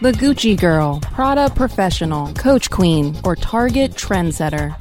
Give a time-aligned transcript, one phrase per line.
[0.00, 4.74] The Gucci Girl, Prada Professional, Coach Queen, or Target Trendsetter.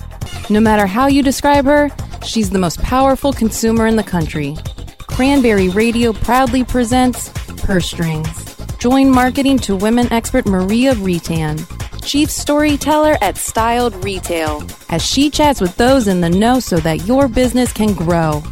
[0.49, 1.89] No matter how you describe her,
[2.25, 4.57] she's the most powerful consumer in the country.
[4.97, 7.29] Cranberry Radio proudly presents
[7.61, 8.55] Purse Strings.
[8.79, 11.63] Join marketing to women expert Maria Retan,
[12.03, 17.05] chief storyteller at Styled Retail, as she chats with those in the know so that
[17.05, 18.43] your business can grow.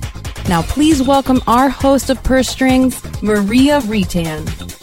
[0.48, 4.81] Now, please welcome our host of Purse Strings, Maria Retan.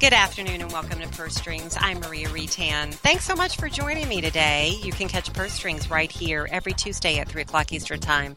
[0.00, 1.76] Good afternoon and welcome to Purse Strings.
[1.76, 2.94] I'm Maria Retan.
[2.94, 4.78] Thanks so much for joining me today.
[4.80, 8.36] You can catch Purse Strings right here every Tuesday at 3 o'clock Eastern Time.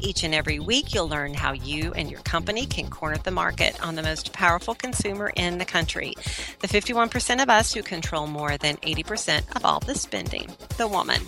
[0.00, 3.84] Each and every week, you'll learn how you and your company can corner the market
[3.84, 6.14] on the most powerful consumer in the country.
[6.60, 10.48] The 51% of us who control more than 80% of all the spending,
[10.78, 11.20] the woman.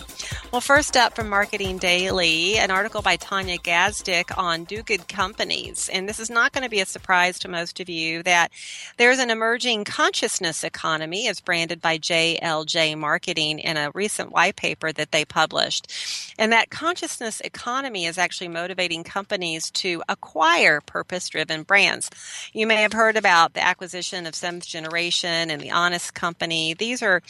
[0.52, 5.90] Well, first up from Marketing Daily, an article by Tanya Gazdik on do good companies.
[5.92, 8.52] And this is not going to be a surprise to most of you that
[8.96, 14.92] there's an emerging consciousness economy as branded by JLJ Marketing in a recent white paper
[14.92, 15.90] that they published.
[16.38, 22.10] And that consciousness economy is actually motivating companies to acquire purpose driven brands.
[22.52, 26.74] You may have heard about the acquisition of Seventh Generation and the Honest Company.
[26.74, 27.22] These are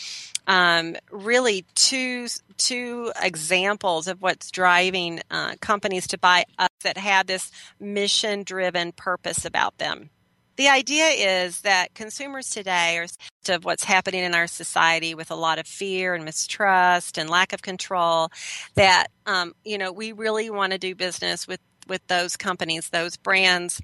[0.47, 2.27] um, really two
[2.59, 8.93] two examples of what's driving uh, companies to buy us that have this mission driven
[8.93, 10.11] purpose about them
[10.57, 11.07] the idea
[11.45, 13.07] is that consumers today are
[13.49, 17.53] of what's happening in our society with a lot of fear and mistrust and lack
[17.53, 18.31] of control
[18.75, 23.17] that um, you know we really want to do business with with those companies those
[23.17, 23.81] brands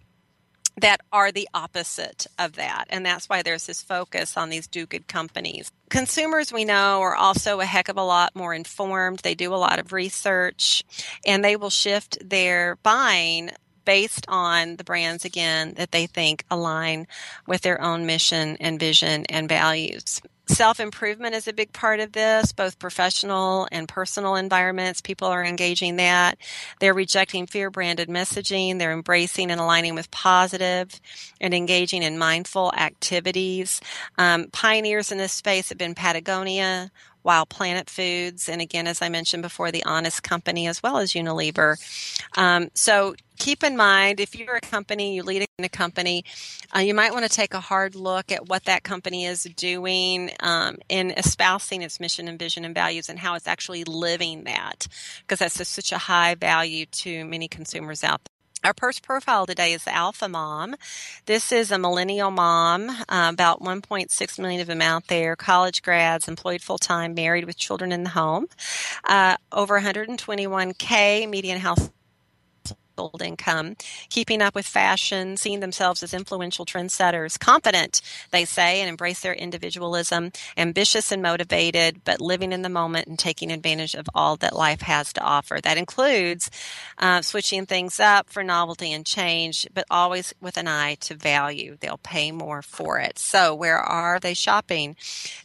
[0.80, 2.84] that are the opposite of that.
[2.90, 5.70] And that's why there's this focus on these do good companies.
[5.90, 9.20] Consumers, we know, are also a heck of a lot more informed.
[9.20, 10.82] They do a lot of research
[11.26, 13.50] and they will shift their buying
[13.88, 17.06] based on the brands again that they think align
[17.46, 20.20] with their own mission and vision and values.
[20.46, 25.00] Self improvement is a big part of this, both professional and personal environments.
[25.00, 26.36] People are engaging that.
[26.80, 28.78] They're rejecting fear branded messaging.
[28.78, 31.00] They're embracing and aligning with positive
[31.40, 33.80] and engaging in mindful activities.
[34.18, 36.90] Um, pioneers in this space have been Patagonia,
[37.28, 41.12] Wild Planet Foods, and again, as I mentioned before, the Honest Company as well as
[41.12, 41.76] Unilever.
[42.38, 46.24] Um, so keep in mind if you're a company, you lead a company,
[46.74, 50.30] uh, you might want to take a hard look at what that company is doing
[50.40, 54.88] um, in espousing its mission and vision and values and how it's actually living that,
[55.20, 58.37] because that's such a high value to many consumers out there.
[58.64, 60.74] Our first profile today is the Alpha Mom.
[61.26, 66.26] This is a millennial mom, uh, about 1.6 million of them out there, college grads,
[66.26, 68.48] employed full time, married with children in the home,
[69.04, 71.88] uh, over 121k median house
[72.98, 73.76] household income,
[74.10, 78.00] keeping up with fashion, seeing themselves as influential trendsetters, confident,
[78.32, 83.18] they say, and embrace their individualism, ambitious and motivated, but living in the moment and
[83.18, 85.60] taking advantage of all that life has to offer.
[85.62, 86.50] That includes
[86.98, 91.76] uh, switching things up for novelty and change, but always with an eye to value.
[91.78, 93.18] They'll pay more for it.
[93.18, 94.96] So, where are they shopping?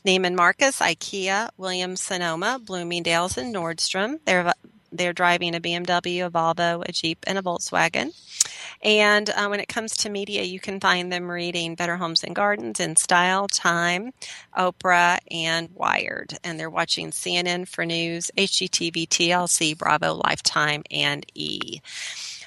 [0.06, 4.20] Neiman Marcus, IKEA, Williams Sonoma, Bloomingdale's, and Nordstrom.
[4.26, 4.54] They're
[4.94, 8.14] they're driving a BMW, a Volvo, a Jeep, and a Volkswagen.
[8.82, 12.36] And uh, when it comes to media, you can find them reading Better Homes and
[12.36, 14.12] Gardens, In Style, Time,
[14.58, 16.38] Oprah, and Wired.
[16.44, 21.80] And they're watching CNN for news, HGTV, TLC, Bravo, Lifetime, and E.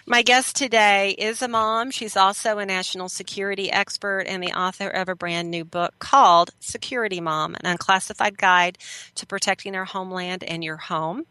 [0.08, 1.90] My guest today is a mom.
[1.90, 6.50] She's also a national security expert and the author of a brand new book called
[6.60, 8.78] Security Mom, an unclassified guide
[9.16, 11.24] to protecting our homeland and your home.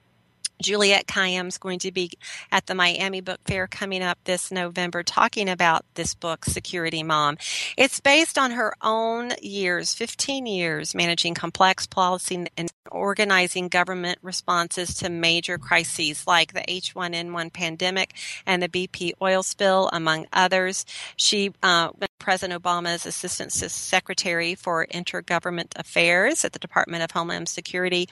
[0.62, 2.12] Juliette Kayyem is going to be
[2.52, 7.38] at the Miami Book Fair coming up this November talking about this book, Security Mom.
[7.78, 14.94] It's based on her own years, 15 years, managing complex policy and organizing government responses
[14.96, 18.14] to major crises like the H1N1 pandemic
[18.46, 20.86] and the BP oil spill, among others.
[21.18, 21.90] She uh,
[22.20, 28.10] President Obama's Assistant Secretary for Intergovernment Affairs at the Department of Homeland Security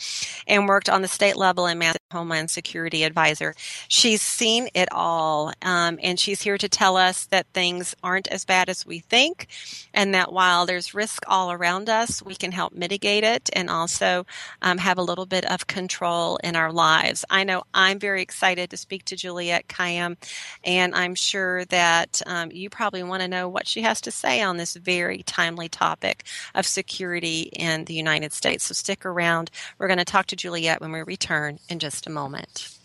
[0.48, 3.56] and worked on the state level and Homeland Security Advisor.
[3.88, 8.46] She's seen it all, um, and she's here to tell us that things aren't as
[8.46, 9.48] bad as we think,
[9.94, 14.26] and that while there's risk all around us, we can help mitigate it and also
[14.62, 17.26] um, have a little bit of control in our lives.
[17.30, 20.18] I know I'm very excited to speak to Juliette Kayyem,
[20.64, 24.42] and I'm sure that um, you probably want to know what she has to say
[24.42, 26.24] on this very timely topic
[26.56, 28.66] of security in the United States.
[28.66, 29.52] So stick around.
[29.78, 32.78] We're going to talk to Juliette when we return in just a moment.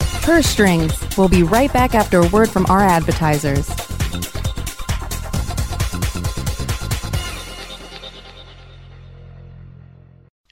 [0.00, 0.92] Purse Strings.
[1.16, 3.66] We'll be right back after a word from our advertisers.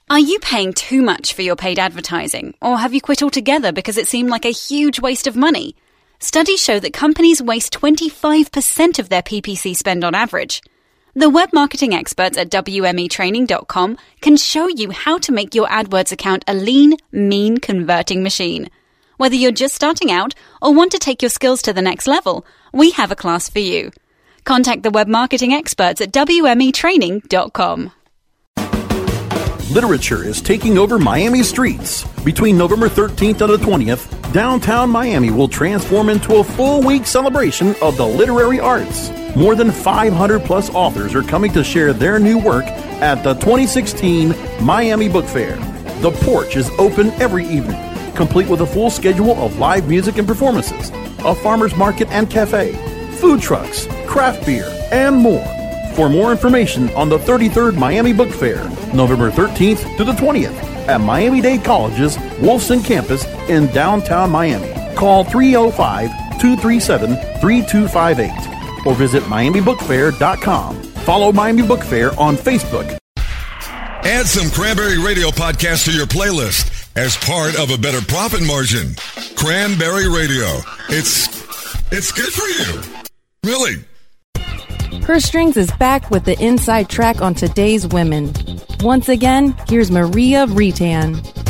[0.09, 3.97] Are you paying too much for your paid advertising, or have you quit altogether because
[3.97, 5.75] it seemed like a huge waste of money?
[6.19, 10.63] Studies show that companies waste 25% of their PPC spend on average.
[11.13, 16.43] The web marketing experts at WMEtraining.com can show you how to make your AdWords account
[16.47, 18.69] a lean, mean converting machine.
[19.17, 22.45] Whether you're just starting out or want to take your skills to the next level,
[22.73, 23.91] we have a class for you.
[24.43, 27.91] Contact the web marketing experts at WMEtraining.com.
[29.69, 32.05] Literature is taking over Miami streets.
[32.23, 37.75] Between November 13th and the 20th, downtown Miami will transform into a full week celebration
[37.81, 39.11] of the literary arts.
[39.35, 42.63] More than 500 plus authors are coming to share their new work
[43.01, 45.57] at the 2016 Miami Book Fair.
[45.99, 47.81] The porch is open every evening,
[48.15, 50.91] complete with a full schedule of live music and performances,
[51.25, 52.71] a farmer's market and cafe,
[53.17, 55.56] food trucks, craft beer, and more.
[55.97, 60.53] For more information on the 33rd Miami Book Fair, November 13th to the 20th
[60.87, 64.71] at Miami Dade College's Wolfson campus in downtown Miami.
[64.95, 70.83] Call 305 237 3258 or visit MiamiBookFair.com.
[70.83, 72.95] Follow Miami Book Fair on Facebook.
[73.17, 78.93] Add some Cranberry Radio podcast to your playlist as part of a better profit margin.
[79.35, 80.45] Cranberry Radio.
[80.89, 81.25] It's
[81.91, 82.83] it's good for you.
[83.43, 83.83] Really.
[85.07, 88.33] Purse Strings is back with the inside track on today's women.
[88.81, 91.46] Once again, here's Maria Retan.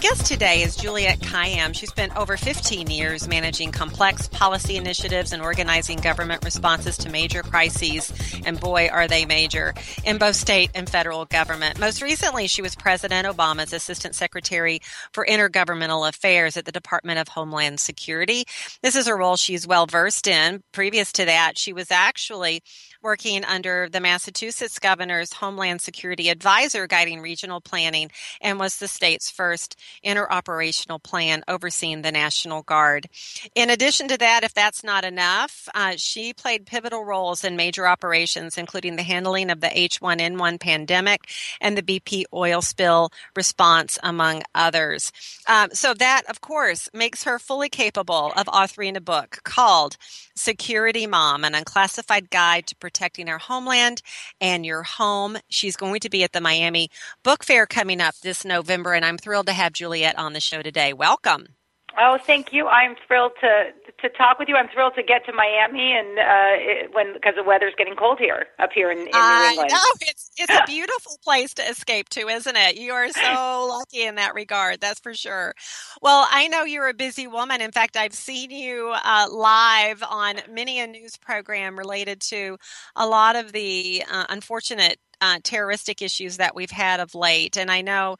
[0.00, 1.74] Guest today is Juliette Kayyem.
[1.74, 7.42] She spent over 15 years managing complex policy initiatives and organizing government responses to major
[7.42, 8.10] crises,
[8.46, 9.74] and boy, are they major,
[10.06, 11.78] in both state and federal government.
[11.78, 14.80] Most recently, she was President Obama's Assistant Secretary
[15.12, 18.46] for Intergovernmental Affairs at the Department of Homeland Security.
[18.82, 20.62] This is a role she's well versed in.
[20.72, 22.62] Previous to that, she was actually
[23.02, 28.10] working under the Massachusetts governor's Homeland Security Advisor guiding regional planning
[28.40, 33.06] and was the state's first interoperational plan overseeing the National Guard.
[33.54, 37.86] In addition to that, if that's not enough, uh, she played pivotal roles in major
[37.86, 41.28] operations, including the handling of the H1N1 pandemic
[41.60, 45.12] and the BP oil spill response, among others.
[45.46, 49.96] Um, so that, of course, makes her fully capable of authoring a book called
[50.40, 54.00] Security Mom, an unclassified guide to protecting our homeland
[54.40, 55.36] and your home.
[55.50, 56.88] She's going to be at the Miami
[57.22, 60.62] Book Fair coming up this November, and I'm thrilled to have Juliette on the show
[60.62, 60.94] today.
[60.94, 61.59] Welcome.
[61.98, 62.66] Oh, thank you.
[62.68, 64.56] I'm thrilled to to talk with you.
[64.56, 66.22] I'm thrilled to get to Miami and uh,
[66.54, 69.70] it, when because the weather's getting cold here up here in, in New England.
[69.72, 72.76] I know it's it's a beautiful place to escape to, isn't it?
[72.76, 74.80] You are so lucky in that regard.
[74.80, 75.54] That's for sure.
[76.00, 77.60] Well, I know you're a busy woman.
[77.60, 82.56] In fact, I've seen you uh, live on many a news program related to
[82.94, 87.70] a lot of the uh, unfortunate uh, terroristic issues that we've had of late, and
[87.70, 88.16] I know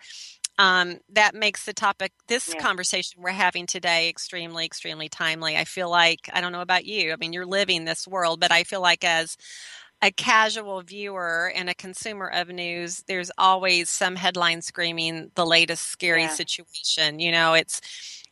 [0.60, 2.60] um, that makes the topic, this yeah.
[2.60, 5.56] conversation we're having today, extremely, extremely timely.
[5.56, 8.52] I feel like, I don't know about you, I mean, you're living this world, but
[8.52, 9.38] I feel like as
[10.02, 15.86] a casual viewer and a consumer of news, there's always some headline screaming the latest
[15.86, 16.28] scary yeah.
[16.28, 17.20] situation.
[17.20, 17.80] You know, it's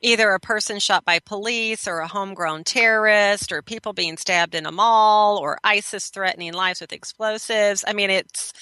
[0.02, 4.66] either a person shot by police or a homegrown terrorist or people being stabbed in
[4.66, 7.84] a mall or ISIS threatening lives with explosives.
[7.86, 8.52] I mean, it's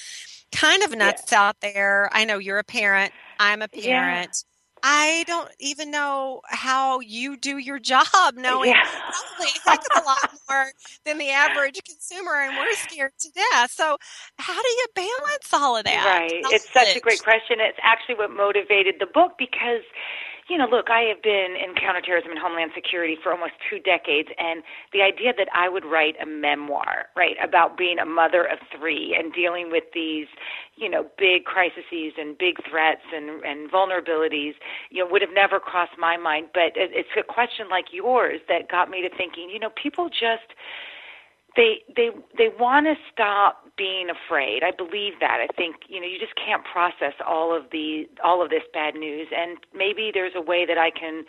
[0.53, 1.43] kind of nuts yeah.
[1.43, 2.09] out there.
[2.13, 3.13] I know you're a parent.
[3.39, 4.45] I'm a parent.
[4.45, 4.57] Yeah.
[4.83, 8.87] I don't even know how you do your job, knowing yeah.
[8.87, 10.67] probably a heck of a lot more
[11.05, 13.73] than the average consumer, and we're scared to death.
[13.73, 13.97] So,
[14.39, 16.05] how do you balance all of that?
[16.07, 16.43] Right.
[16.53, 17.57] it's such a great question.
[17.59, 19.83] It's actually what motivated the book because
[20.49, 24.29] you know, look, I have been in counterterrorism and homeland security for almost two decades,
[24.39, 24.63] and
[24.93, 29.17] the idea that I would write a memoir, right, about being a mother of three
[29.19, 30.29] and dealing with these,
[30.77, 34.55] you know, big crises and big threats and and vulnerabilities,
[34.91, 36.49] you know, would have never crossed my mind.
[36.55, 40.55] But it's a question like yours that got me to thinking, you know, people just
[41.57, 44.63] they they they want to stop being afraid.
[44.63, 45.39] I believe that.
[45.41, 48.95] I think you know you just can't process all of the all of this bad
[48.95, 51.25] news, and maybe there's a way that I can,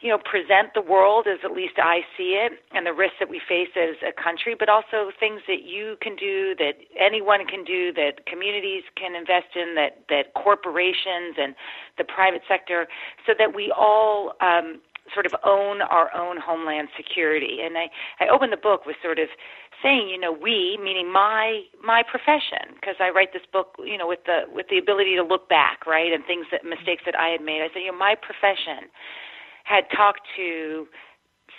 [0.00, 3.30] you know, present the world as at least I see it, and the risks that
[3.30, 7.64] we face as a country, but also things that you can do, that anyone can
[7.64, 11.54] do, that communities can invest in, that that corporations and
[11.98, 12.88] the private sector,
[13.26, 14.34] so that we all.
[14.40, 14.80] Um,
[15.12, 17.58] sort of own our own homeland security.
[17.62, 17.90] And I,
[18.24, 19.28] I opened the book with sort of
[19.84, 24.08] saying, you know, we, meaning my my profession, because I write this book, you know,
[24.08, 27.28] with the with the ability to look back, right, and things that mistakes that I
[27.28, 27.60] had made.
[27.60, 28.88] I said, you know, my profession
[29.64, 30.88] had talked to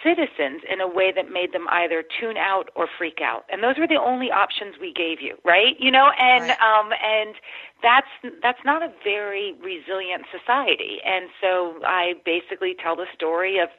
[0.04, 3.78] citizens in a way that made them either tune out or freak out and those
[3.78, 6.60] were the only options we gave you right you know and right.
[6.60, 7.36] um and
[7.82, 13.70] that's that's not a very resilient society and so i basically tell the story of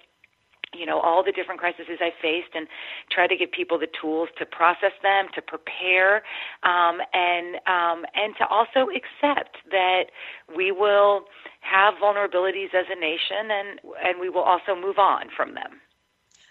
[0.75, 2.66] you know all the different crises I faced and
[3.11, 6.23] try to give people the tools to process them, to prepare,
[6.62, 10.06] um, and um, and to also accept that
[10.54, 11.25] we will
[11.61, 15.80] have vulnerabilities as a nation, and and we will also move on from them.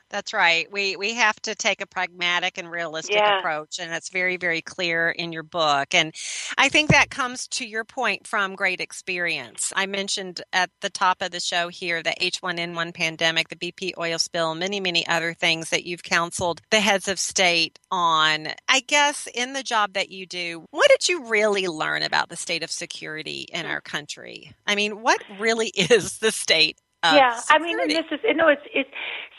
[0.10, 0.72] That's right.
[0.72, 3.40] We we have to take a pragmatic and realistic yeah.
[3.40, 5.94] approach and that's very very clear in your book.
[5.94, 6.14] And
[6.58, 9.74] I think that comes to your point from great experience.
[9.76, 14.20] I mentioned at the top of the show here the H1N1 pandemic, the BP oil
[14.20, 18.50] spill, many many other things that you've counseled the heads of state on.
[18.70, 22.36] I guess in the job that you do, what did you really learn about the
[22.36, 24.54] state of security in our country?
[24.68, 28.66] I mean, what really is the state yeah, I mean, and this is no, it's
[28.74, 28.90] it's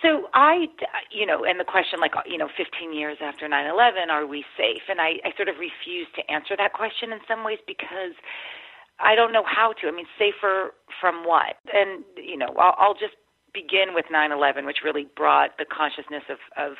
[0.03, 0.67] so I,
[1.11, 4.83] you know, and the question like you know, 15 years after 9/11, are we safe?
[4.89, 8.15] And I, I sort of refuse to answer that question in some ways because
[9.01, 9.89] I don't know how to.
[9.89, 11.57] I mean, safer from what?
[11.73, 13.17] And you know, I'll, I'll just
[13.55, 16.77] begin with 9/11, which really brought the consciousness of, of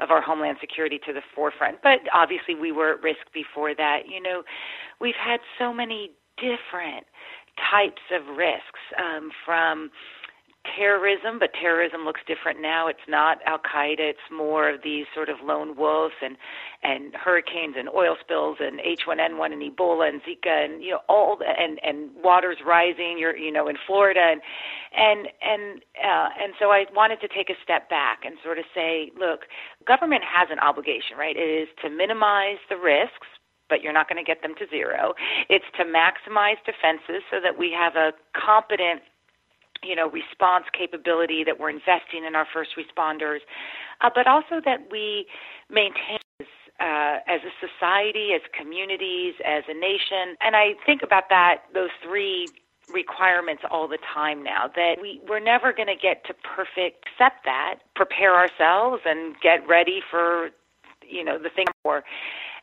[0.00, 1.82] of our homeland security to the forefront.
[1.82, 4.08] But obviously, we were at risk before that.
[4.08, 4.42] You know,
[5.00, 7.06] we've had so many different
[7.72, 9.90] types of risks um, from
[10.76, 12.88] terrorism, but terrorism looks different now.
[12.88, 14.00] It's not Al Qaeda.
[14.00, 16.36] It's more of these sort of lone wolves and
[16.82, 21.38] and hurricanes and oil spills and H1N1 and Ebola and Zika and you know all
[21.46, 23.16] and and waters rising.
[23.18, 24.40] You're you know in Florida and
[24.96, 28.64] and and uh, and so I wanted to take a step back and sort of
[28.74, 29.40] say, look,
[29.86, 31.36] government has an obligation, right?
[31.36, 33.26] It is to minimize the risks
[33.68, 35.14] but you're not going to get them to zero.
[35.48, 39.02] It's to maximize defenses so that we have a competent
[39.86, 43.40] you know response capability that we're investing in our first responders,
[44.00, 45.26] uh, but also that we
[45.70, 46.18] maintain
[46.80, 50.36] uh, as a society, as communities, as a nation.
[50.40, 52.52] And I think about that those three
[52.92, 57.44] requirements all the time now that we we're never going to get to perfect accept
[57.44, 60.50] that prepare ourselves and get ready for
[61.08, 62.04] you know the thing more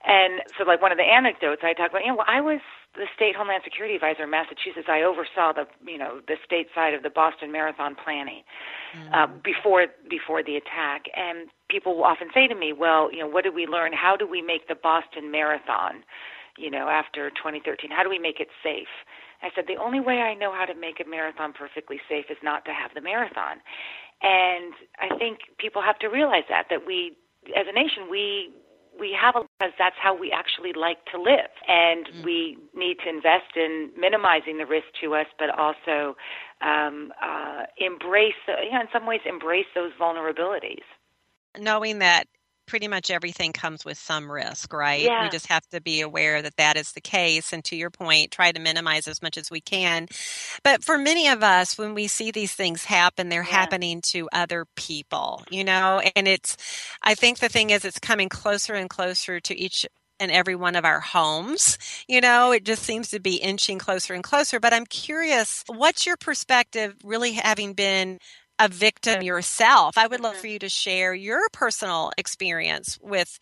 [0.05, 2.60] and so like one of the anecdotes i talk about you know well, I was
[2.95, 6.93] the state homeland security advisor in Massachusetts, I oversaw the you know the state side
[6.93, 8.43] of the Boston Marathon planning
[8.95, 9.13] mm-hmm.
[9.13, 13.27] uh, before before the attack, and people will often say to me, "Well, you know,
[13.27, 13.93] what did we learn?
[13.93, 16.03] How do we make the Boston Marathon?"
[16.57, 18.93] You know, after 2013, how do we make it safe?
[19.41, 22.38] I said the only way I know how to make a marathon perfectly safe is
[22.43, 23.57] not to have the marathon,
[24.22, 27.17] and I think people have to realize that that we,
[27.57, 28.53] as a nation, we
[29.00, 32.24] we have a because that's how we actually like to live and mm.
[32.24, 36.16] we need to invest in minimizing the risk to us but also
[36.62, 40.86] um, uh, embrace you know, in some ways embrace those vulnerabilities
[41.58, 42.26] knowing that
[42.74, 45.03] pretty much everything comes with some risk, right?
[45.03, 45.22] Yeah.
[45.22, 47.53] We just have to be aware that that is the case.
[47.53, 50.08] And to your point, try to minimize as much as we can.
[50.63, 53.50] But for many of us, when we see these things happen, they're yeah.
[53.51, 56.01] happening to other people, you know?
[56.15, 56.58] And it's,
[57.03, 59.86] I think the thing is, it's coming closer and closer to each
[60.20, 61.77] and every one of our homes.
[62.08, 64.60] You know, it just seems to be inching closer and closer.
[64.60, 68.18] But I'm curious, what's your perspective, really having been
[68.60, 69.98] a victim yourself.
[69.98, 70.41] I would love mm-hmm.
[70.41, 73.39] for you to share your personal experience with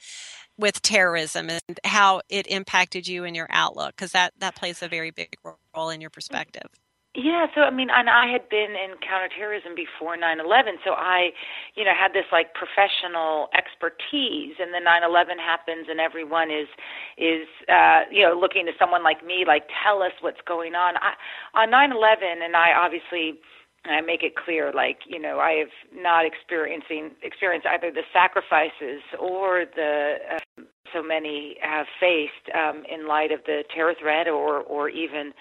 [0.57, 4.87] with terrorism and how it impacted you and your outlook because that that plays a
[4.87, 5.35] very big
[5.75, 6.69] role in your perspective.
[7.13, 11.31] Yeah, so I mean, and I had been in counterterrorism before 9/11, so I,
[11.75, 14.55] you know, had this like professional expertise.
[14.63, 16.69] And then 9/11 happens, and everyone is,
[17.17, 20.95] is, uh, you know, looking to someone like me, like, tell us what's going on.
[21.03, 21.19] I,
[21.53, 23.41] on 9/11, and I obviously
[23.85, 28.03] and I make it clear, like you know, I have not experiencing experienced either the
[28.13, 34.27] sacrifices or the uh, so many have faced um, in light of the terror threat
[34.27, 35.33] or or even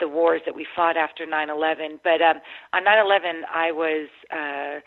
[0.00, 2.00] the wars that we fought after 9/11.
[2.04, 2.40] But um,
[2.72, 4.08] on 9/11, I was.
[4.32, 4.80] Uh,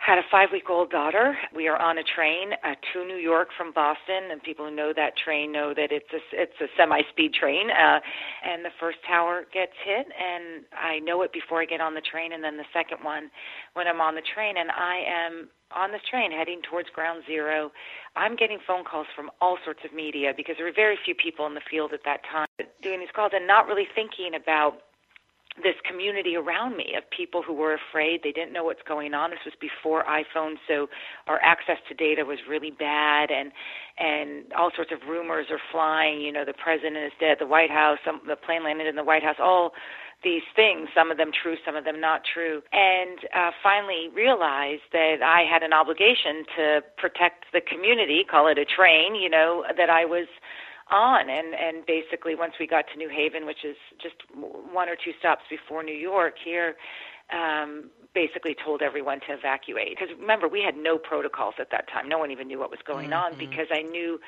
[0.00, 1.36] had a five week old daughter.
[1.54, 4.92] We are on a train uh, to New York from Boston, and people who know
[4.96, 7.70] that train know that it's a it's a semi speed train.
[7.70, 8.00] Uh,
[8.44, 12.00] and the first tower gets hit, and I know it before I get on the
[12.00, 13.30] train, and then the second one
[13.74, 17.70] when I'm on the train, and I am on this train heading towards ground zero.
[18.16, 21.46] I'm getting phone calls from all sorts of media because there were very few people
[21.46, 22.48] in the field at that time
[22.82, 24.89] doing these calls and not really thinking about
[25.56, 28.20] this community around me of people who were afraid.
[28.22, 29.30] They didn't know what's going on.
[29.30, 30.88] This was before iphone so
[31.26, 33.52] our access to data was really bad and
[33.98, 37.70] and all sorts of rumors are flying you know the president is dead the white
[37.70, 39.72] house some the plane landed in the white house all
[40.22, 42.62] these things some of them true some of them not true.
[42.72, 48.58] And uh finally realized that i had an obligation to protect the community call it
[48.58, 50.26] a train you know that i was
[50.90, 54.96] on and and basically once we got to New Haven which is just one or
[54.96, 56.76] two stops before New York here
[57.32, 62.08] um basically told everyone to evacuate because remember we had no protocols at that time
[62.08, 63.34] no one even knew what was going mm-hmm.
[63.34, 64.18] on because I knew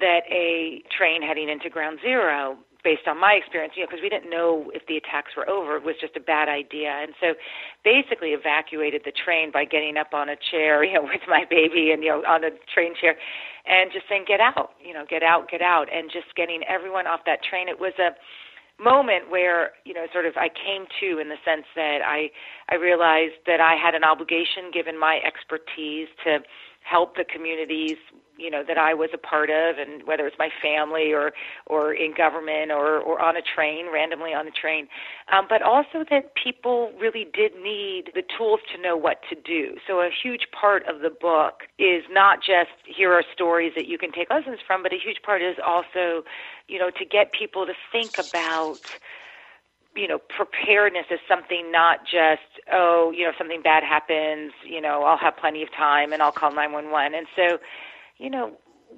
[0.00, 4.08] that a train heading into ground zero based on my experience, you know, because we
[4.08, 6.90] didn't know if the attacks were over, it was just a bad idea.
[6.90, 7.34] And so
[7.84, 11.90] basically evacuated the train by getting up on a chair, you know, with my baby
[11.92, 13.16] and, you know, on a train chair
[13.68, 17.06] and just saying, get out, you know, get out, get out, and just getting everyone
[17.06, 17.68] off that train.
[17.68, 18.16] It was a
[18.82, 22.30] moment where, you know, sort of I came to in the sense that I,
[22.70, 26.38] I realized that I had an obligation given my expertise to
[26.82, 27.98] help the communities
[28.38, 31.32] you know that I was a part of, and whether it's my family or
[31.66, 34.88] or in government or or on a train, randomly on a train,
[35.32, 39.76] um, but also that people really did need the tools to know what to do.
[39.86, 43.98] So a huge part of the book is not just here are stories that you
[43.98, 46.24] can take lessons from, but a huge part is also,
[46.68, 48.80] you know, to get people to think about
[49.96, 54.80] you know, preparedness is something not just, oh, you know, if something bad happens, you
[54.80, 57.18] know, I'll have plenty of time and I'll call 911.
[57.18, 57.58] And so,
[58.18, 58.52] you know,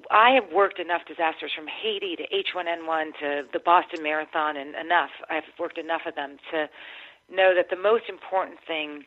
[0.09, 5.11] I have worked enough disasters from Haiti to H1N1 to the Boston Marathon and enough.
[5.29, 6.69] I've worked enough of them to
[7.29, 9.05] know that the most important thing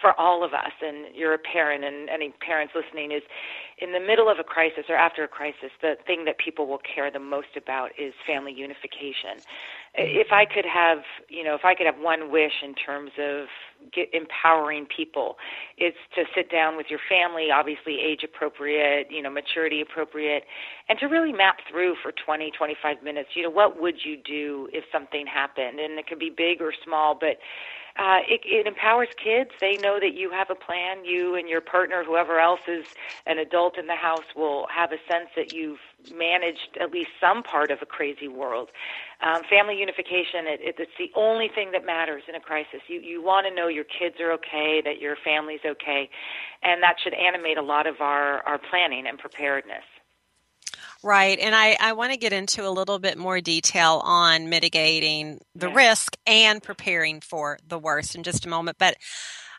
[0.00, 3.22] for all of us, and you're a parent, and any parents listening, is
[3.78, 6.80] in the middle of a crisis or after a crisis, the thing that people will
[6.80, 9.38] care the most about is family unification.
[9.38, 10.18] Mm-hmm.
[10.18, 13.46] If I could have, you know, if I could have one wish in terms of
[13.92, 15.36] get, empowering people,
[15.76, 20.44] it's to sit down with your family, obviously age appropriate, you know, maturity appropriate,
[20.88, 24.68] and to really map through for 20, 25 minutes, you know, what would you do
[24.72, 25.80] if something happened?
[25.80, 27.38] And it could be big or small, but
[27.98, 29.50] uh, it, it empowers kids.
[29.60, 31.04] They know that you have a plan.
[31.04, 32.84] You and your partner, whoever else is
[33.24, 35.80] an adult in the house, will have a sense that you've
[36.14, 38.68] managed at least some part of a crazy world.
[39.20, 42.80] Um, family unification, it, it, it's the only thing that matters in a crisis.
[42.88, 46.10] You, you want to know your kids are okay, that your family's okay,
[46.62, 49.84] and that should animate a lot of our, our planning and preparedness.
[51.02, 51.38] Right.
[51.38, 55.68] And I, I want to get into a little bit more detail on mitigating the
[55.68, 55.74] yeah.
[55.74, 58.78] risk and preparing for the worst in just a moment.
[58.78, 58.96] But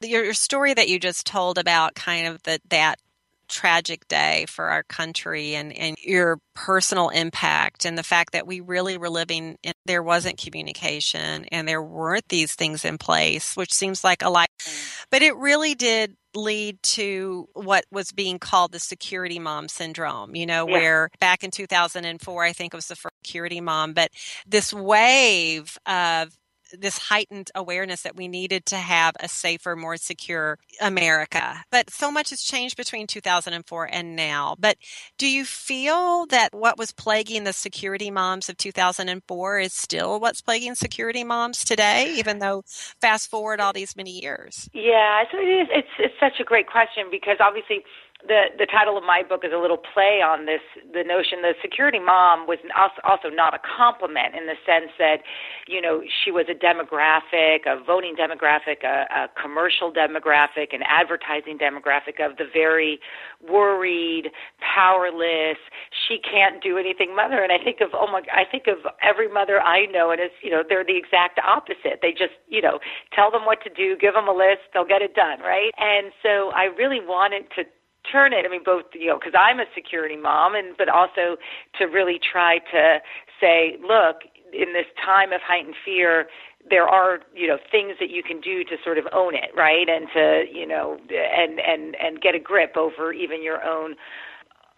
[0.01, 2.99] your, your story that you just told about kind of the, that
[3.47, 8.59] tragic day for our country and, and your personal impact and the fact that we
[8.59, 13.73] really were living in there wasn't communication and there weren't these things in place, which
[13.73, 14.47] seems like a lot.
[14.61, 15.05] Mm.
[15.11, 20.45] But it really did lead to what was being called the security mom syndrome, you
[20.45, 20.73] know, yeah.
[20.73, 24.11] where back in 2004, I think it was the first security mom, but
[24.45, 26.37] this wave of
[26.71, 31.63] this heightened awareness that we needed to have a safer, more secure America.
[31.71, 34.55] But so much has changed between 2004 and now.
[34.59, 34.77] But
[35.17, 40.41] do you feel that what was plaguing the security moms of 2004 is still what's
[40.41, 42.63] plaguing security moms today, even though
[43.01, 44.69] fast forward all these many years?
[44.73, 45.67] Yeah, so it is.
[45.71, 47.83] It's, it's such a great question because obviously
[48.25, 50.61] the the title of my book is a little play on this
[50.93, 52.57] the notion the security mom was
[53.05, 55.21] also not a compliment in the sense that
[55.67, 61.61] you know she was a demographic a voting demographic a, a commercial demographic an advertising
[61.61, 62.99] demographic of the very
[63.45, 64.33] worried
[64.65, 65.61] powerless
[66.07, 67.43] she can't do anything mother.
[67.43, 70.33] And i think of oh my i think of every mother i know and it's
[70.41, 72.01] you know they're the exact opposite.
[72.01, 72.79] They just you know
[73.13, 75.69] tell them what to do give them a list they'll get it done right?
[75.77, 77.63] And so i really wanted to
[78.11, 78.45] turn it.
[78.45, 81.37] I mean, both you know, because I'm a security mom, and but also
[81.79, 82.99] to really try to
[83.39, 86.27] say, look, in this time of heightened fear,
[86.69, 89.87] there are you know things that you can do to sort of own it, right,
[89.89, 93.95] and to you know, and and and get a grip over even your own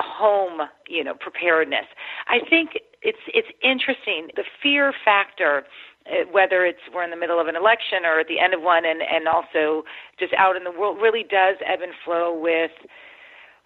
[0.01, 1.85] home, you know, preparedness.
[2.27, 5.63] I think it's it's interesting the fear factor
[6.07, 8.61] uh, whether it's we're in the middle of an election or at the end of
[8.61, 9.83] one and and also
[10.19, 12.71] just out in the world really does ebb and flow with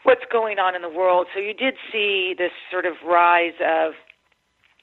[0.04, 1.28] what's going on in the world.
[1.34, 3.94] So you did see this sort of rise of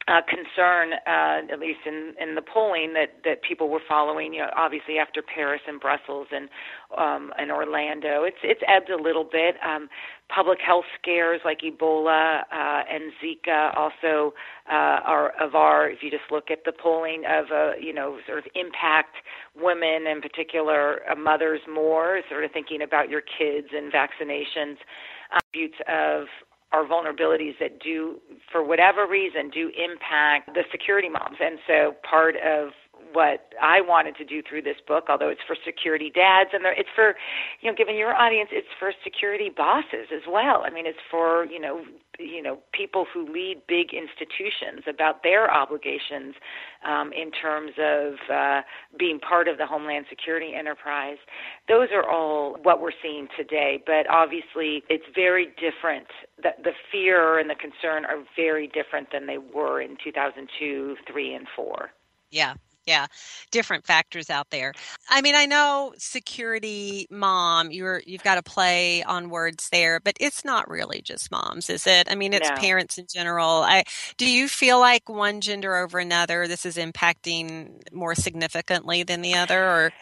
[0.08, 4.32] uh, concern, uh, at least in, in the polling, that, that people were following.
[4.32, 6.48] You know, obviously after Paris and Brussels and
[6.96, 9.54] um, and Orlando, it's it's ebbed a little bit.
[9.64, 9.88] Um,
[10.34, 14.34] public health scares like Ebola uh, and Zika also
[14.68, 15.88] uh, are of our.
[15.90, 19.16] If you just look at the polling of uh, you know sort of impact
[19.54, 24.76] women in particular, uh, mothers more, sort of thinking about your kids and vaccinations.
[25.32, 26.26] Attributes of
[26.72, 31.36] our vulnerabilities that do, for whatever reason, do impact the security moms.
[31.40, 32.70] And so part of
[33.12, 36.88] what I wanted to do through this book, although it's for security dads and it's
[36.94, 37.14] for,
[37.60, 40.62] you know, given your audience, it's for security bosses as well.
[40.64, 41.82] I mean, it's for, you know,
[42.20, 46.34] you know, people who lead big institutions about their obligations
[46.84, 48.62] um, in terms of uh,
[48.98, 51.18] being part of the Homeland Security enterprise.
[51.68, 56.06] Those are all what we're seeing today, but obviously it's very different.
[56.42, 61.34] The, the fear and the concern are very different than they were in 2002, 3,
[61.34, 61.90] and 4.
[62.30, 62.54] Yeah,
[62.86, 63.06] yeah
[63.50, 64.72] different factors out there
[65.08, 70.16] i mean i know security mom you're you've got to play on words there but
[70.20, 72.56] it's not really just moms is it i mean it's no.
[72.56, 73.82] parents in general i
[74.16, 79.34] do you feel like one gender over another this is impacting more significantly than the
[79.34, 79.92] other or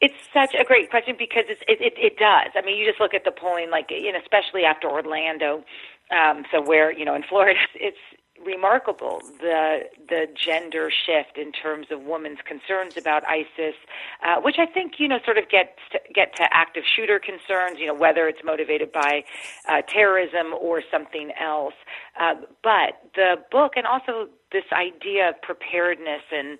[0.00, 2.52] it's such a great question because it's, it, it it does.
[2.54, 5.64] I mean, you just look at the polling, like you know, especially after Orlando.
[6.10, 7.98] Um, so where you know in Florida, it's
[8.44, 13.74] remarkable the the gender shift in terms of women's concerns about ISIS,
[14.22, 17.78] uh, which I think you know sort of gets to, get to active shooter concerns.
[17.78, 19.24] You know whether it's motivated by
[19.68, 21.74] uh, terrorism or something else.
[22.18, 26.58] Uh, but the book and also this idea of preparedness and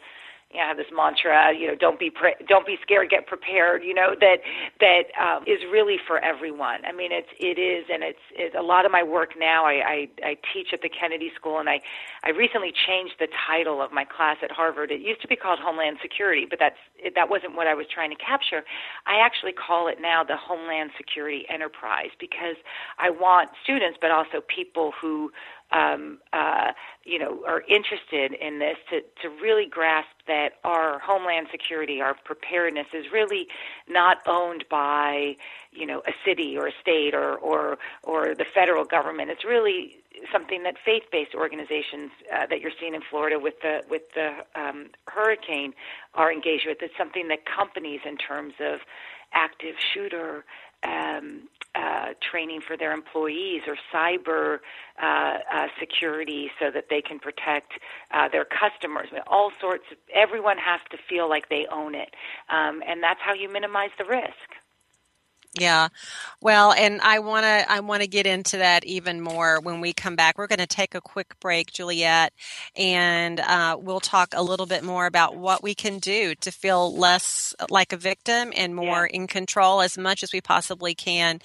[0.51, 3.27] you know, I have this mantra, you know, don't be pre- don't be scared, get
[3.27, 3.85] prepared.
[3.85, 4.39] You know that
[4.81, 6.85] that um, is really for everyone.
[6.87, 9.67] I mean, it's it is, and it's, it's a lot of my work now.
[9.67, 11.81] I, I I teach at the Kennedy School, and I
[12.25, 14.91] I recently changed the title of my class at Harvard.
[14.91, 17.87] It used to be called Homeland Security, but that's it, that wasn't what I was
[17.93, 18.65] trying to capture.
[19.07, 22.57] I actually call it now the Homeland Security Enterprise because
[22.99, 25.31] I want students, but also people who
[25.73, 26.73] um, uh,
[27.05, 32.15] you know, are interested in this to, to really grasp that our homeland security, our
[32.25, 33.49] preparedness is really
[33.89, 35.37] not owned by,
[35.73, 39.31] you know, a city or a state or, or, or the federal government.
[39.31, 39.97] It's really
[40.33, 44.89] something that faith-based organizations uh, that you're seeing in Florida with the with the um,
[45.07, 45.75] hurricane
[46.15, 46.79] are engaged with.
[46.81, 48.81] It's something that companies, in terms of
[49.33, 50.45] active shooter
[50.85, 54.59] um, uh, training for their employees or cyber
[55.03, 57.73] uh, uh, security so that they can protect
[58.13, 59.09] uh, their customers.
[59.11, 62.15] I mean, all sorts of, everyone has to feel like they own it.
[62.49, 64.49] Um, and that's how you minimize the risk.
[65.59, 65.89] Yeah.
[66.41, 69.93] Well, and I want to I want to get into that even more when we
[69.93, 70.39] come back.
[70.39, 72.33] We're going to take a quick break, Juliette,
[72.77, 76.97] and uh, we'll talk a little bit more about what we can do to feel
[76.97, 79.17] less like a victim and more yeah.
[79.17, 81.41] in control as much as we possibly can,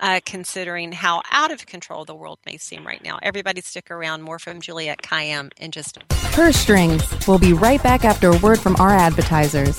[0.00, 3.18] uh, considering how out of control the world may seem right now.
[3.22, 4.22] Everybody stick around.
[4.22, 6.00] More from Juliette Kayyem in just a
[6.32, 7.04] Purse Strings.
[7.26, 9.78] We'll be right back after a word from our advertisers.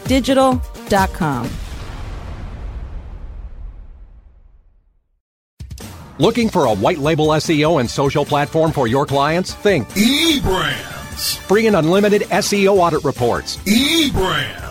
[0.05, 1.49] digital.com.
[6.17, 9.55] Looking for a white label SEO and social platform for your clients?
[9.55, 11.37] Think eBrands.
[11.37, 13.57] Free and unlimited SEO audit reports.
[13.65, 14.70] eBrands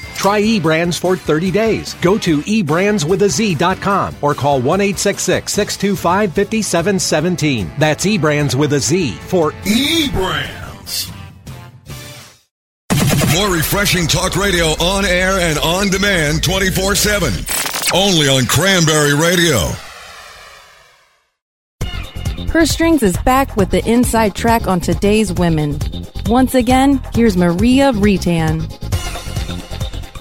[0.21, 1.95] Try eBrands for 30 days.
[1.95, 7.71] Go to eBrandsWithAZ.com or call 1 625 5717.
[7.79, 11.11] That's eBrands with a Z for eBrands.
[13.33, 17.33] More refreshing talk radio on air and on demand 24 7.
[17.91, 19.71] only on Cranberry Radio.
[22.47, 25.79] Purse Strings is back with the inside track on today's women.
[26.27, 28.80] Once again, here's Maria Retan.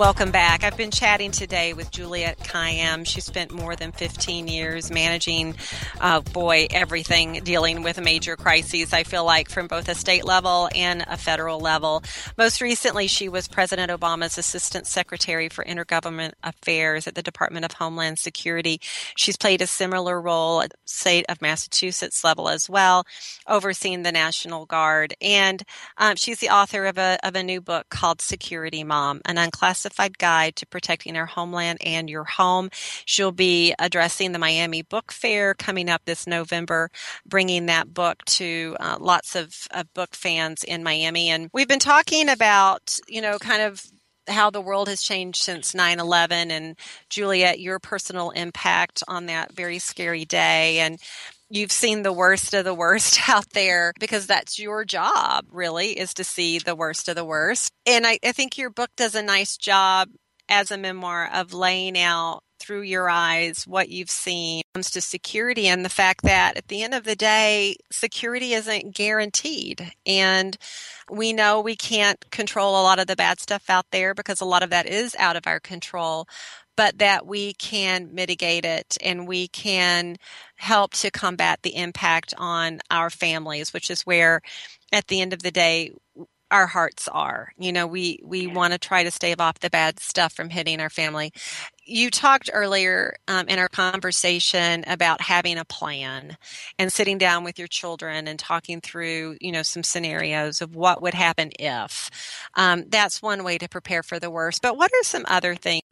[0.01, 0.65] Welcome back.
[0.65, 3.07] I've been chatting today with Juliette Kayyem.
[3.07, 5.57] She spent more than 15 years managing,
[6.01, 10.71] uh, boy, everything dealing with major crises, I feel like, from both a state level
[10.75, 12.03] and a federal level.
[12.39, 17.73] Most recently, she was President Obama's Assistant Secretary for Intergovernment Affairs at the Department of
[17.73, 18.81] Homeland Security.
[19.19, 23.05] She's played a similar role at state of Massachusetts level as well,
[23.47, 25.13] overseeing the National Guard.
[25.21, 25.63] And
[25.99, 29.90] um, she's the author of a, of a new book called Security Mom, an unclassified
[29.91, 32.71] Classified Guide to Protecting Our Homeland and Your Home.
[33.05, 36.91] She'll be addressing the Miami Book Fair coming up this November,
[37.27, 41.29] bringing that book to uh, lots of, of book fans in Miami.
[41.29, 43.85] And we've been talking about, you know, kind of
[44.29, 49.81] how the world has changed since 9-11 and juliette your personal impact on that very
[49.81, 51.01] scary day and
[51.51, 56.15] you've seen the worst of the worst out there because that's your job really is
[56.15, 57.71] to see the worst of the worst.
[57.87, 60.09] And I, I, think your book does a nice job
[60.49, 64.91] as a memoir of laying out through your eyes what you've seen when it comes
[64.91, 69.93] to security and the fact that at the end of the day security isn't guaranteed.
[70.07, 70.57] And
[71.11, 74.45] we know we can't control a lot of the bad stuff out there because a
[74.45, 76.29] lot of that is out of our control
[76.81, 80.17] but that we can mitigate it and we can
[80.57, 84.41] help to combat the impact on our families, which is where,
[84.91, 85.93] at the end of the day,
[86.51, 87.53] our hearts are.
[87.59, 90.81] You know, we we want to try to stave off the bad stuff from hitting
[90.81, 91.33] our family.
[91.85, 96.39] You talked earlier um, in our conversation about having a plan
[96.79, 101.03] and sitting down with your children and talking through, you know, some scenarios of what
[101.03, 102.09] would happen if.
[102.55, 104.63] Um, that's one way to prepare for the worst.
[104.63, 105.83] But what are some other things?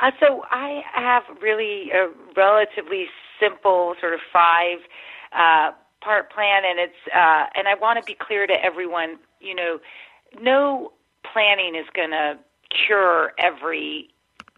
[0.00, 3.06] Uh, so I have really a relatively
[3.38, 4.78] simple sort of five
[5.32, 9.18] uh, part plan, and it's uh, and I want to be clear to everyone.
[9.40, 9.78] You know,
[10.40, 10.92] no
[11.30, 12.38] planning is going to
[12.86, 14.08] cure every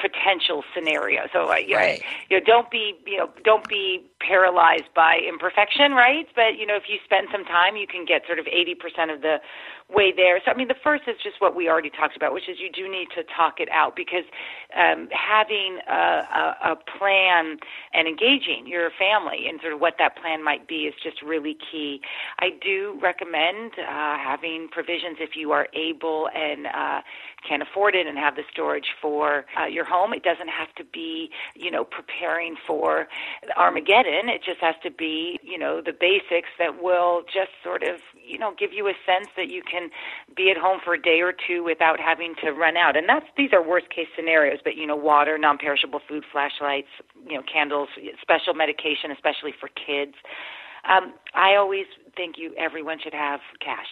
[0.01, 1.23] potential scenario.
[1.33, 2.01] So uh, you, right.
[2.01, 6.27] know, you know, don't be you know don't be paralyzed by imperfection, right?
[6.35, 9.11] But you know, if you spend some time, you can get sort of eighty percent
[9.11, 9.39] of the
[9.95, 10.41] way there.
[10.45, 12.71] So, I mean, the first is just what we already talked about, which is you
[12.71, 14.25] do need to talk it out because
[14.77, 17.59] um, having a, a, a plan
[17.93, 21.57] and engaging your family and sort of what that plan might be is just really
[21.71, 22.01] key.
[22.39, 27.01] I do recommend uh, having provisions if you are able and uh,
[27.47, 30.13] can afford it and have the storage for uh, your home.
[30.13, 33.09] It doesn't have to be, you know, preparing for
[33.57, 34.29] Armageddon.
[34.29, 38.39] It just has to be, you know, the basics that will just sort of, you
[38.39, 39.82] know, give you a sense that you can
[40.37, 42.97] be at home for a day or two without having to run out.
[42.97, 46.89] And that's these are worst case scenarios, but you know, water, non-perishable food, flashlights,
[47.27, 47.89] you know, candles,
[48.21, 50.15] special medication, especially for kids.
[50.83, 53.87] Um, I always think you everyone should have cash.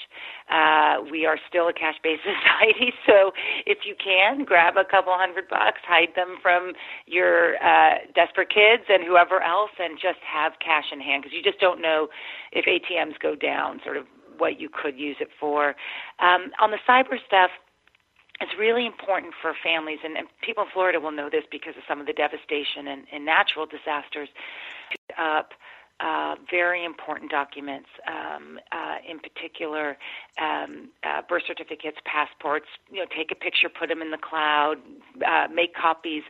[0.50, 3.30] Uh, we are still a cash-based society, so
[3.64, 6.72] if you can, grab a couple hundred bucks, hide them from
[7.06, 11.42] your uh, desperate kids and whoever else, and just have cash in hand because you
[11.42, 12.08] just don't know
[12.52, 14.04] if ATMs go down, sort of
[14.40, 15.76] what you could use it for.
[16.18, 17.50] Um, on the cyber stuff,
[18.40, 21.82] it's really important for families, and, and people in Florida will know this because of
[21.86, 24.28] some of the devastation and, and natural disasters.
[25.18, 25.52] Up
[26.00, 29.98] uh, very important documents, um, uh, in particular
[30.40, 32.66] um, uh, birth certificates, passports.
[32.90, 34.76] You know, take a picture, put them in the cloud,
[35.26, 36.22] uh, make copies.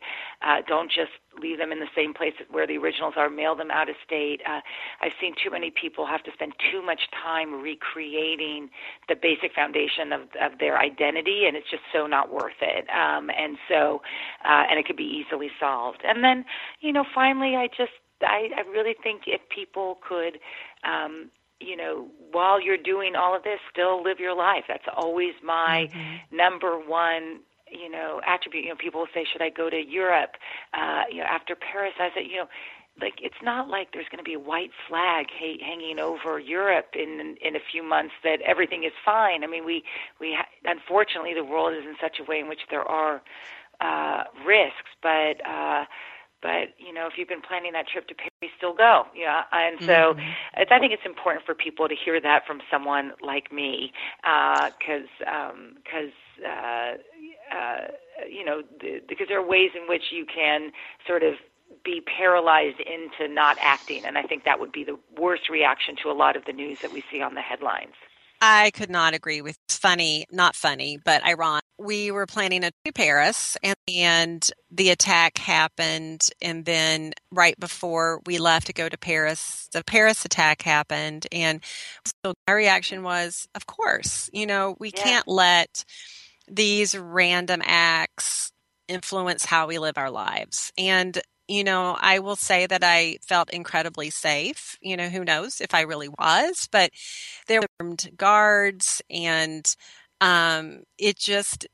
[0.43, 3.31] Uh, don't just leave them in the same place where the originals are.
[3.31, 4.41] Mail them out of state.
[4.45, 4.61] Uh,
[5.01, 8.71] I've seen too many people have to spend too much time recreating
[9.09, 12.87] the basic foundation of, of their identity, and it's just so not worth it.
[12.91, 14.03] Um, and so,
[14.45, 16.03] and it could be easily solved.
[16.03, 16.45] And then,
[16.81, 20.39] you know, finally, I just I, I really think if people could,
[20.85, 21.31] um,
[21.61, 24.65] you know, while you're doing all of this, still live your life.
[24.69, 26.37] That's always my mm-hmm.
[26.37, 27.41] number one
[27.73, 30.33] you know attribute you know people will say should i go to europe
[30.75, 32.49] uh you know after paris i said you know
[33.01, 36.89] like it's not like there's going to be a white flag ha- hanging over Europe
[36.95, 39.45] in in a few months that everything is fine.
[39.45, 39.83] I mean, we
[40.21, 43.23] we ha- unfortunately the world is in such a way in which there are
[43.81, 45.85] uh, risks, but uh,
[46.43, 49.05] but you know if you've been planning that trip to Paris, still go.
[49.15, 50.73] Yeah, and so mm-hmm.
[50.73, 55.51] I think it's important for people to hear that from someone like me, because uh,
[55.85, 57.87] because um, uh, uh,
[58.29, 60.73] you know the, because there are ways in which you can
[61.07, 61.35] sort of
[61.85, 66.11] be paralyzed into not acting, and I think that would be the worst reaction to
[66.11, 67.95] a lot of the news that we see on the headlines.
[68.41, 69.59] I could not agree with.
[69.67, 71.65] It's funny, not funny, but ironic.
[71.79, 78.21] We were planning a to Paris, and, and the attack happened, and then right before
[78.27, 81.63] we left to go to Paris, the Paris attack happened, and
[82.25, 85.03] so my reaction was, of course, you know, we yeah.
[85.03, 85.85] can't let
[86.49, 88.53] these random acts
[88.89, 93.51] influence how we live our lives, and you know, I will say that I felt
[93.51, 94.79] incredibly safe.
[94.81, 96.91] You know, who knows if I really was, but
[97.49, 99.75] there were armed guards and
[100.21, 101.67] um, it just,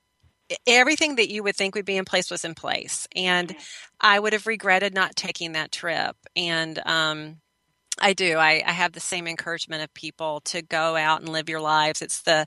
[0.66, 3.06] everything that you would think would be in place was in place.
[3.14, 3.54] And
[4.00, 6.16] I would have regretted not taking that trip.
[6.34, 7.36] And, um,
[8.00, 8.36] I do.
[8.36, 12.00] I, I have the same encouragement of people to go out and live your lives.
[12.00, 12.46] It's the,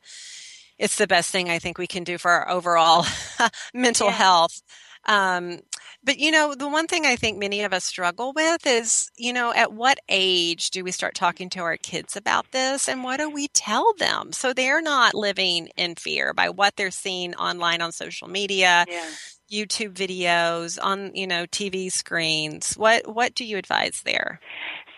[0.80, 3.06] it's the best thing I think we can do for our overall
[3.74, 4.14] mental yeah.
[4.14, 4.62] health.
[5.06, 5.60] Um,
[6.04, 9.34] but you know, the one thing I think many of us struggle with is, you
[9.34, 13.18] know, at what age do we start talking to our kids about this and what
[13.18, 17.82] do we tell them so they're not living in fear by what they're seeing online
[17.82, 19.10] on social media, yeah.
[19.52, 22.76] YouTube videos, on, you know, TV screens.
[22.76, 24.40] What what do you advise there?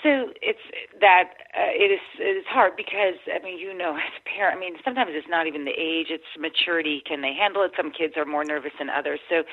[0.03, 0.65] So it's
[0.99, 4.57] that uh, it is it is hard because I mean you know as a parent
[4.57, 7.01] I mean sometimes it's not even the age it's maturity.
[7.05, 7.71] Can they handle it?
[7.77, 9.19] Some kids are more nervous than others.
[9.29, 9.43] So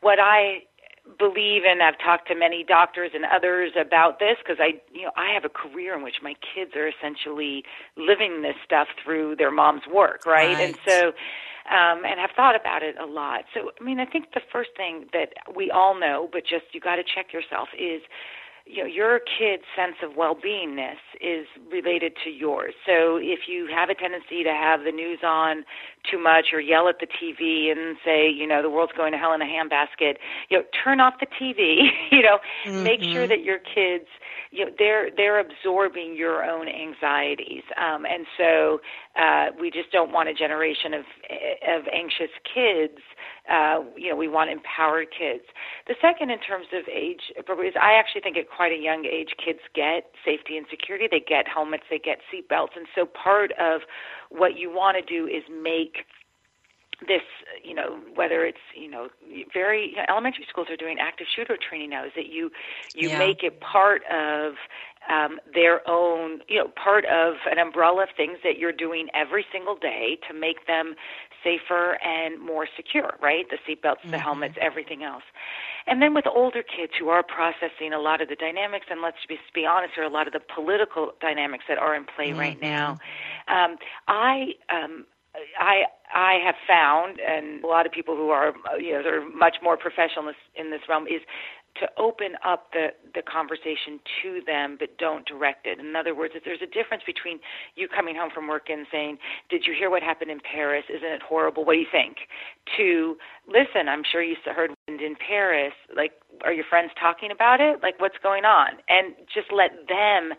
[0.00, 0.64] what I
[1.18, 5.12] believe and I've talked to many doctors and others about this because I you know
[5.16, 7.62] I have a career in which my kids are essentially
[7.96, 10.60] living this stuff through their mom's work right, right.
[10.60, 11.08] and so
[11.68, 13.44] um and have thought about it a lot.
[13.52, 16.80] So I mean I think the first thing that we all know but just you
[16.80, 18.00] got to check yourself is
[18.66, 22.74] you know your kid's sense of well-beingness is related to yours.
[22.86, 25.64] So if you have a tendency to have the news on
[26.10, 29.18] too much or yell at the tv and say you know the world's going to
[29.18, 30.16] hell in a handbasket
[30.48, 32.82] you know turn off the tv you know mm-hmm.
[32.82, 34.06] make sure that your kids
[34.50, 38.80] you know they're they're absorbing your own anxieties um and so
[39.16, 41.04] uh we just don't want a generation of
[41.68, 43.00] of anxious kids
[43.50, 45.44] uh, you know, we want empowered kids.
[45.86, 49.36] The second, in terms of age is I actually think at quite a young age,
[49.36, 51.08] kids get safety and security.
[51.10, 53.82] They get helmets, they get seatbelts, and so part of
[54.36, 56.06] what you want to do is make
[57.06, 57.22] this,
[57.62, 59.08] you know, whether it's, you know,
[59.52, 62.04] very you know, elementary schools are doing active shooter training now.
[62.04, 62.50] Is that you
[62.94, 63.18] you yeah.
[63.18, 64.54] make it part of
[65.10, 69.44] um, their own, you know, part of an umbrella of things that you're doing every
[69.52, 70.94] single day to make them
[71.42, 73.44] safer and more secure, right?
[73.50, 74.12] The seatbelts, mm-hmm.
[74.12, 75.24] the helmets, everything else.
[75.86, 79.18] And then with older kids who are processing a lot of the dynamics, and let's
[79.28, 82.30] be, be honest, there are a lot of the political dynamics that are in play
[82.30, 82.38] mm-hmm.
[82.38, 82.98] right now.
[83.48, 83.76] Um,
[84.08, 85.06] I um,
[85.60, 89.56] I I have found, and a lot of people who are you know they're much
[89.62, 91.20] more professional in this realm is
[91.80, 95.78] to open up the, the conversation to them but don't direct it.
[95.78, 97.40] In other words, if there's a difference between
[97.74, 99.18] you coming home from work and saying,
[99.50, 100.84] Did you hear what happened in Paris?
[100.88, 101.64] Isn't it horrible?
[101.64, 102.16] What do you think?
[102.76, 107.60] To listen, I'm sure you heard wind in Paris, like are your friends talking about
[107.60, 107.82] it?
[107.82, 108.78] Like what's going on?
[108.88, 110.32] And just let them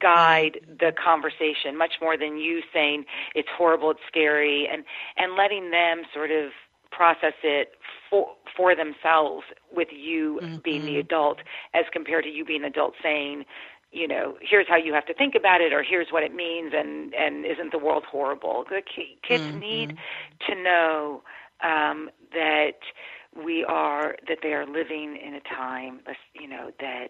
[0.00, 4.84] guide the conversation much more than you saying it's horrible, it's scary and
[5.16, 6.50] and letting them sort of
[6.92, 7.72] process it
[8.08, 10.56] for for themselves with you mm-hmm.
[10.62, 11.38] being the adult
[11.74, 13.44] as compared to you being the adult saying
[13.90, 16.72] you know here's how you have to think about it or here's what it means
[16.76, 18.82] and and isn't the world horrible the
[19.26, 19.58] kids mm-hmm.
[19.58, 19.96] need
[20.46, 21.22] to know
[21.62, 22.78] um that
[23.34, 26.00] we are that they are living in a time
[26.34, 27.08] you know that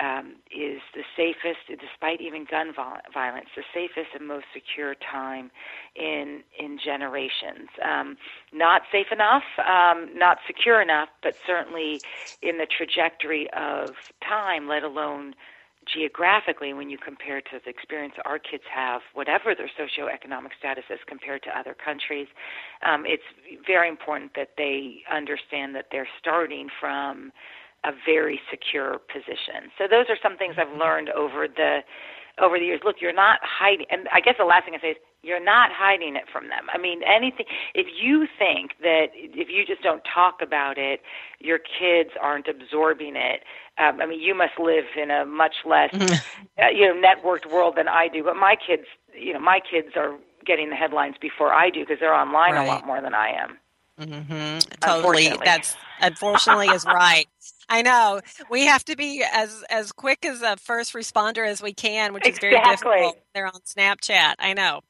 [0.00, 5.50] um, is the safest, despite even gun violence, the safest and most secure time
[5.94, 7.68] in in generations.
[7.84, 8.16] Um,
[8.52, 12.02] not safe enough, um, not secure enough, but certainly
[12.42, 13.90] in the trajectory of
[14.26, 15.34] time, let alone
[15.94, 20.98] geographically when you compare to the experience our kids have, whatever their socioeconomic status is
[21.06, 22.28] compared to other countries,
[22.86, 23.22] um, it's
[23.66, 27.32] very important that they understand that they're starting from
[27.84, 29.70] a very secure position.
[29.78, 31.80] So those are some things I've learned over the
[32.38, 32.80] over the years.
[32.84, 35.70] Look, you're not hiding, and I guess the last thing I say is you're not
[35.72, 36.66] hiding it from them.
[36.72, 37.46] I mean, anything.
[37.74, 41.00] If you think that if you just don't talk about it,
[41.40, 43.42] your kids aren't absorbing it.
[43.78, 47.74] Um, I mean, you must live in a much less, uh, you know, networked world
[47.76, 48.24] than I do.
[48.24, 51.98] But my kids, you know, my kids are getting the headlines before I do because
[52.00, 52.64] they're online right.
[52.64, 53.58] a lot more than I am.
[54.00, 54.58] Mm-hmm.
[54.80, 55.32] Totally.
[55.44, 57.26] That's unfortunately is right.
[57.68, 58.20] I know.
[58.50, 62.26] We have to be as as quick as a first responder as we can, which
[62.26, 62.48] is exactly.
[62.48, 63.18] very difficult.
[63.34, 64.36] They're on Snapchat.
[64.38, 64.80] I know.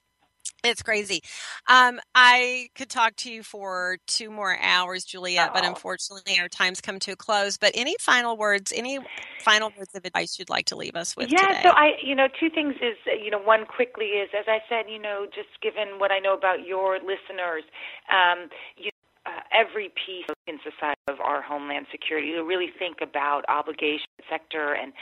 [0.63, 1.23] It's crazy.
[1.69, 5.55] Um, I could talk to you for two more hours, Juliette, oh.
[5.55, 7.57] but unfortunately our time's come to a close.
[7.57, 8.99] But any final words, any
[9.43, 11.31] final words of advice you'd like to leave us with?
[11.31, 11.61] Yeah, today?
[11.63, 14.91] so I, you know, two things is, you know, one quickly is, as I said,
[14.91, 17.65] you know, just given what I know about your listeners,
[18.11, 18.90] um, you
[19.31, 24.75] uh, every piece in society of our homeland security to really think about obligation sector
[24.75, 24.93] and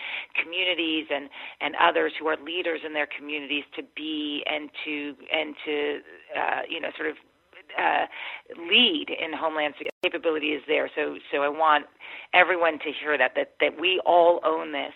[0.42, 1.28] communities and
[1.60, 6.00] and others who are leaders in their communities to be and to and to
[6.36, 7.16] uh, you know sort of
[7.76, 8.06] uh,
[8.56, 10.90] lead in homeland security capability is there.
[10.94, 11.86] So so I want
[12.32, 14.92] everyone to hear that that that we all own this.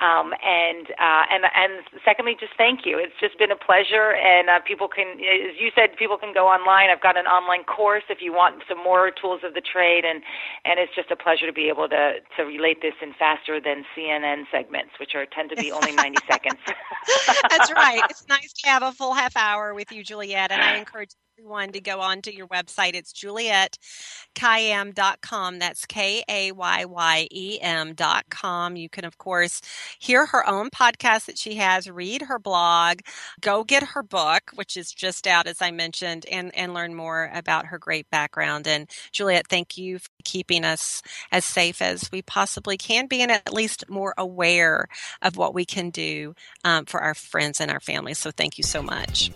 [0.00, 2.98] Um, and uh, and and secondly, just thank you.
[2.98, 6.46] It's just been a pleasure, and uh, people can, as you said, people can go
[6.46, 6.90] online.
[6.90, 10.22] I've got an online course if you want some more tools of the trade, and
[10.64, 13.84] and it's just a pleasure to be able to to relate this in faster than
[13.96, 16.60] CNN segments, which are tend to be only ninety seconds.
[17.50, 18.02] That's right.
[18.10, 21.70] It's nice to have a full half hour with you, Juliette, and I encourage everyone
[21.72, 22.94] to go on to your website.
[22.94, 25.58] It's juliettekayyem.com.
[25.58, 28.76] That's K A Y Y E M.com.
[28.76, 29.60] You can, of course,
[29.98, 33.00] hear her own podcast that she has, read her blog,
[33.40, 37.28] go get her book, which is just out, as I mentioned, and, and learn more
[37.34, 38.68] about her great background.
[38.68, 43.32] And Juliette, thank you for keeping us as safe as we possibly can be and
[43.32, 44.86] at least more aware
[45.20, 48.18] of what we can do um, for our friends and our families.
[48.18, 49.32] So thank you so much.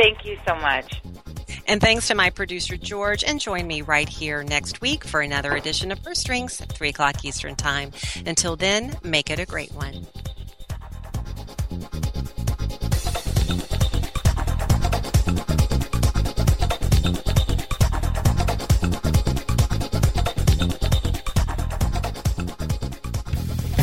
[0.00, 1.02] Thank you so much.
[1.66, 5.52] And thanks to my producer, George, and join me right here next week for another
[5.52, 7.92] edition of Purse Strings at 3 o'clock Eastern Time.
[8.24, 10.06] Until then, make it a great one.